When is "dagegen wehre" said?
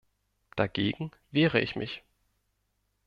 0.55-1.61